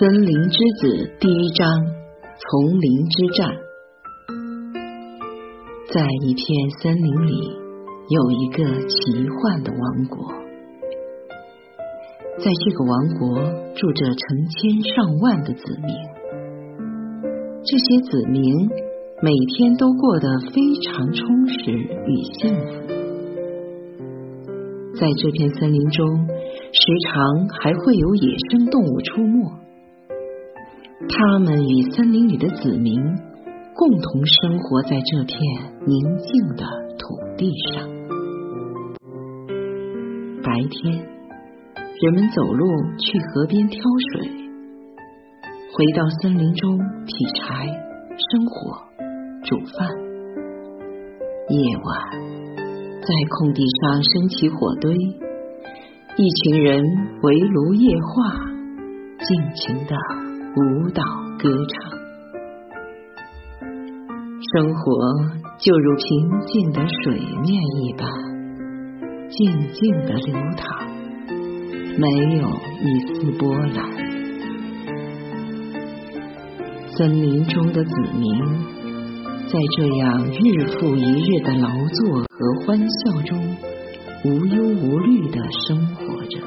[0.00, 1.68] 森林之子第一章：
[2.38, 3.52] 丛林之战。
[5.92, 7.52] 在一片森林里，
[8.08, 10.32] 有一个奇幻的王国。
[12.38, 13.42] 在这个王国，
[13.74, 15.94] 住着成千上万的子民。
[17.62, 18.70] 这些子民
[19.20, 22.72] 每天都过得非常充实与幸福。
[24.98, 26.26] 在这片森林中，
[26.72, 29.59] 时常还会有野生动物出没。
[31.08, 33.00] 他们与森林里的子民
[33.74, 35.38] 共同生活在这片
[35.86, 36.64] 宁静的
[36.98, 37.88] 土地上。
[40.42, 40.92] 白天，
[42.02, 42.66] 人们走路
[42.98, 43.80] 去河边挑
[44.12, 44.28] 水，
[45.72, 48.82] 回到森林中劈柴、生火、
[49.42, 49.88] 煮饭。
[51.48, 52.10] 夜晚，
[53.00, 56.84] 在空地上升起火堆，一群人
[57.22, 58.36] 围炉夜话，
[59.26, 60.29] 尽情的。
[60.56, 61.04] 舞蹈
[61.38, 61.92] 歌唱，
[64.52, 64.82] 生活
[65.60, 68.10] 就如平静的水面一般，
[69.28, 70.88] 静静的流淌，
[71.96, 72.48] 没有
[72.80, 73.78] 一丝波澜。
[76.96, 78.34] 森林中的子民，
[79.46, 83.38] 在这样日复一日的劳作和欢笑中，
[84.24, 86.40] 无忧无虑的生活着，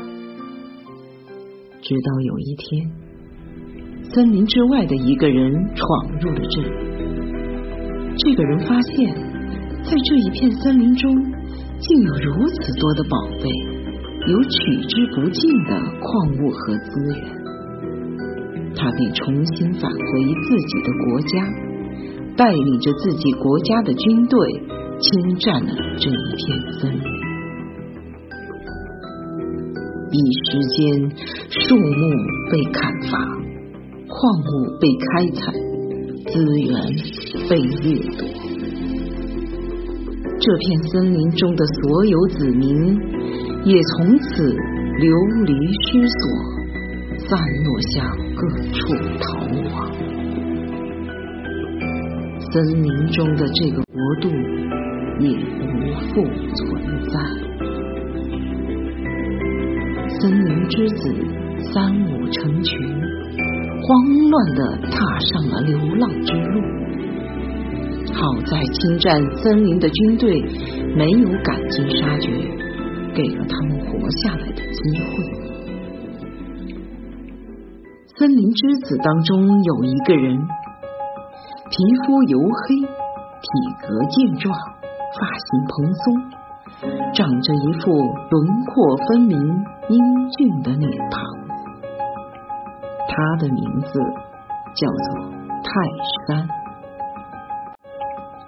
[1.82, 3.03] 直到有一天。
[4.14, 6.70] 森林之外的一个人闯入了这里。
[8.16, 9.12] 这个人发现，
[9.84, 11.12] 在这一片森林中，
[11.80, 13.50] 竟有如此多的宝贝，
[14.30, 17.26] 有取之不尽的矿物和资源。
[18.76, 21.48] 他便重新返回自己的国家，
[22.38, 24.38] 带领着自己国家的军队，
[25.00, 27.02] 侵占了这一片森林。
[30.12, 31.10] 一时间，
[31.50, 31.82] 树木
[32.52, 33.43] 被砍伐。
[34.24, 35.52] 矿物被开采，
[36.32, 36.72] 资源
[37.50, 38.24] 被掠夺，
[40.40, 42.98] 这片森林中的所有子民
[43.66, 44.56] 也从此
[44.98, 45.14] 流
[45.44, 46.22] 离失所，
[47.28, 49.26] 散落向各处逃
[49.76, 49.92] 亡。
[52.54, 54.30] 森林中的这个国度
[55.20, 55.68] 也无
[56.08, 56.24] 复
[56.56, 56.64] 存
[57.10, 57.20] 在。
[60.22, 61.14] 森林之子
[61.74, 63.13] 三五成群。
[63.86, 66.62] 慌乱的踏上了流浪之路。
[68.14, 70.42] 好在侵占森林的军队
[70.96, 72.32] 没有赶尽杀绝，
[73.14, 75.44] 给了他们活下来的机会。
[78.16, 80.38] 森林之子当中有一个人，
[81.70, 83.48] 皮肤黝黑，体
[83.82, 84.56] 格健壮，
[85.20, 86.04] 发型蓬松，
[87.14, 89.36] 长着一副轮廓分明、
[89.90, 91.43] 英俊的脸庞。
[93.14, 94.00] 他的名字
[94.74, 95.30] 叫做
[95.62, 95.70] 泰
[96.26, 96.50] 山。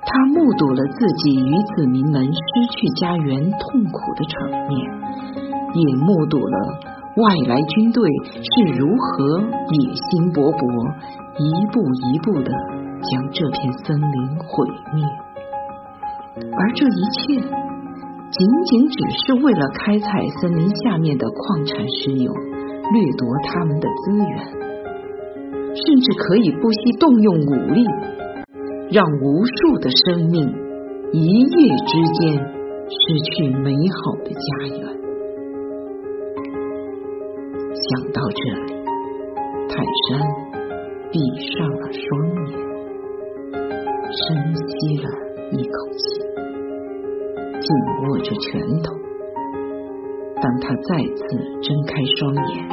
[0.07, 4.73] 他目睹了自己与子民们失去家园痛苦的场面，
[5.73, 6.57] 也目睹了
[7.17, 10.61] 外来军队是如何野心勃勃，
[11.37, 12.49] 一步一步的
[13.03, 15.05] 将这片森林毁灭。
[16.57, 17.39] 而这一切，
[18.31, 22.33] 仅仅只是为了开采森林下面的矿产石油。
[22.93, 24.37] 掠夺他们的资源，
[25.73, 27.83] 甚至可以不惜动用武力，
[28.91, 30.53] 让无数的生命
[31.11, 32.37] 一夜之间
[32.87, 32.95] 失
[33.31, 34.39] 去美好的家
[34.77, 34.83] 园。
[37.75, 38.73] 想到这里，
[39.67, 39.73] 泰
[40.07, 40.19] 山
[41.11, 41.19] 闭
[41.51, 42.01] 上了双
[42.47, 42.53] 眼，
[44.11, 44.23] 深
[44.55, 45.05] 吸了
[45.51, 46.03] 一口气，
[47.59, 47.67] 紧
[48.03, 49.04] 握着拳头。
[50.41, 51.23] 当他再次
[51.61, 52.67] 睁开双眼，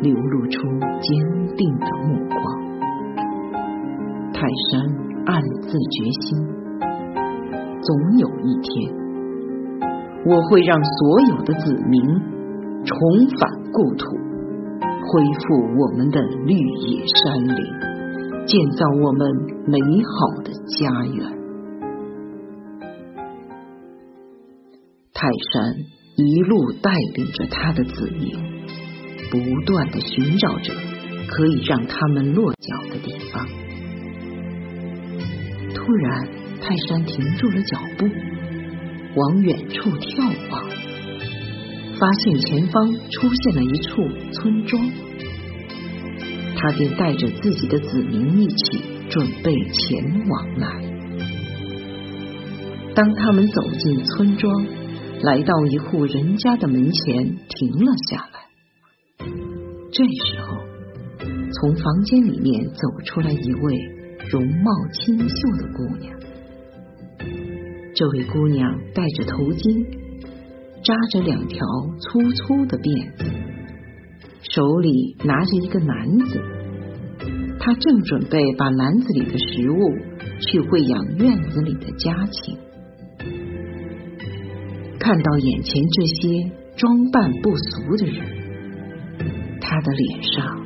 [0.00, 0.58] 流露出
[1.00, 1.10] 坚
[1.56, 2.40] 定的目光。
[4.32, 4.80] 泰山
[5.26, 6.38] 暗自决心：
[7.82, 8.92] 总有一天，
[10.24, 12.02] 我会让所有的子民
[12.84, 12.96] 重
[13.38, 14.16] 返故土，
[14.80, 17.56] 恢复我们的绿野山林，
[18.46, 19.30] 建造我们
[19.66, 21.38] 美好的家园。
[25.12, 25.99] 泰山。
[26.26, 28.36] 一路带领着他的子民，
[29.30, 30.74] 不断的寻找着
[31.28, 33.48] 可以让他们落脚的地方。
[35.74, 36.28] 突然，
[36.60, 38.06] 泰山停住了脚步，
[39.16, 40.68] 往远处眺望，
[41.98, 44.90] 发现前方出现了一处村庄，
[46.56, 50.68] 他便带着自己的子民一起准备前往来。
[52.94, 54.79] 当他们走进村庄。
[55.22, 59.26] 来到一户人家的门前，停了下来。
[59.92, 60.56] 这时候，
[61.52, 63.76] 从房间里面走出来一位
[64.30, 66.18] 容貌清秀的姑娘。
[67.94, 69.84] 这位姑娘戴着头巾，
[70.82, 71.66] 扎着两条
[72.00, 73.24] 粗粗的辫子，
[74.54, 76.40] 手里拿着一个篮子，
[77.58, 79.76] 她正准备把篮子里的食物
[80.48, 82.56] 去喂养院子里的家禽。
[85.10, 88.24] 看到眼前这些装扮不俗的人，
[89.60, 90.56] 他的脸上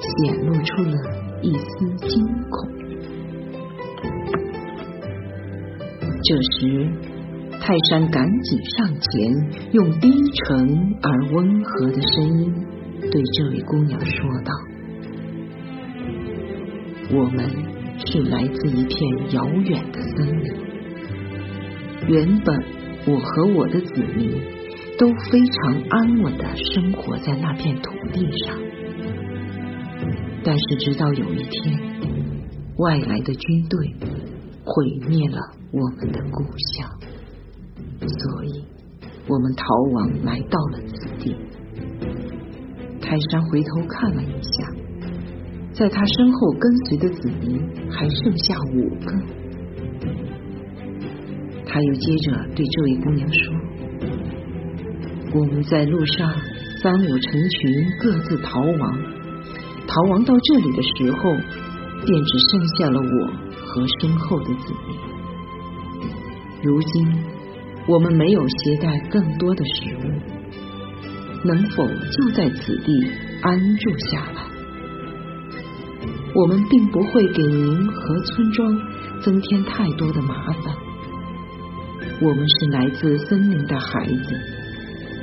[0.00, 0.96] 显露出了
[1.42, 2.70] 一丝惊恐。
[6.24, 6.88] 这时，
[7.60, 9.30] 泰山赶紧上前，
[9.72, 12.50] 用低沉而温和的声音
[13.10, 14.54] 对这位姑娘说道
[17.12, 17.44] ：“我们
[18.06, 18.98] 是来自一片
[19.32, 20.50] 遥远的森林。
[22.08, 22.58] 原本
[23.06, 24.30] 我和我的子民
[24.98, 28.56] 都非常安稳的生活在那片土地上，
[30.44, 31.80] 但是直到有一天，
[32.78, 33.94] 外来的军队
[34.64, 35.38] 毁灭了。”
[35.74, 36.44] 我们的故
[36.74, 36.86] 乡，
[37.98, 38.62] 所以
[39.26, 41.34] 我们逃亡来到了此地。
[43.00, 44.68] 泰山回头看了一下，
[45.72, 47.58] 在他身后跟随的子民
[47.90, 49.14] 还剩下五个。
[51.72, 53.54] 他又接着对这位姑娘说
[55.40, 56.30] ：“我们在路上
[56.82, 59.02] 三五成群，各自逃亡。
[59.86, 61.32] 逃亡到这里的时候，
[62.04, 63.26] 便只剩下了我
[63.64, 64.98] 和身后的子民。”
[66.62, 67.08] 如今
[67.88, 70.02] 我们没有携带更多的食物，
[71.46, 72.92] 能否就在此地
[73.40, 74.42] 安住下来？
[76.34, 78.78] 我们并不会给您和村庄
[79.22, 80.91] 增添太多的麻烦。
[82.20, 84.36] 我们是来自森林的孩子，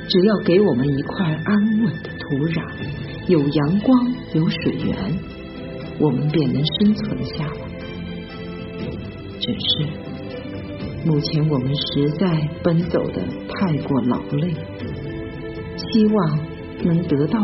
[0.08, 2.62] 只要给我们一块安稳的土壤，
[3.28, 5.18] 有阳光，有水源，
[5.98, 7.52] 我们便能生存下来。
[9.40, 10.10] 只是。
[11.02, 14.54] 目前我们实在奔走的太过劳累，
[15.78, 16.38] 希望
[16.84, 17.40] 能得到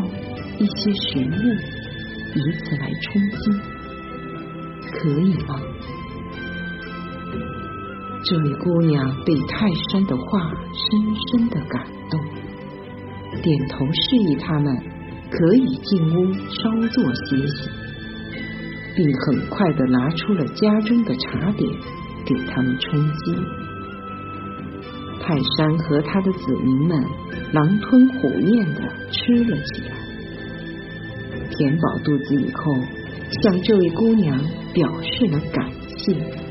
[0.58, 1.54] 一些食物，
[2.34, 3.50] 以此来充饥，
[4.92, 5.58] 可以吗？
[8.28, 12.20] 这位姑娘被泰山的话深深的感动，
[13.42, 14.76] 点头示意他们
[15.30, 17.70] 可以进屋稍作歇息，
[18.96, 21.70] 并很快的拿出了家中的茶点。
[22.26, 23.36] 给他们充饥。
[25.20, 27.00] 泰山和他的子民们
[27.52, 28.80] 狼吞虎咽的
[29.12, 29.96] 吃了起来，
[31.48, 32.74] 填饱肚子以后，
[33.44, 34.36] 向这位姑娘
[34.74, 36.45] 表示了感谢。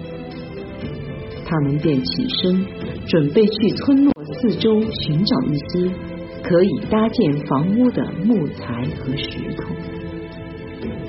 [1.46, 2.66] 他们便起身，
[3.08, 4.12] 准备去村落
[4.42, 5.96] 四周寻找一些
[6.44, 9.74] 可以搭建房屋的木材和石头，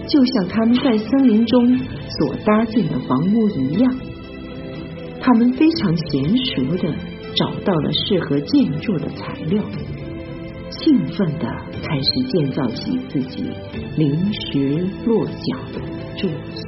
[0.06, 3.94] 就像他们在森林中所搭建的房屋一样。
[5.20, 6.94] 他们非常娴熟的
[7.34, 9.64] 找到了适合建筑的材料，
[10.70, 11.48] 兴奋的
[11.82, 13.42] 开始建造起自己
[13.96, 15.80] 临时落脚的
[16.16, 16.65] 住所。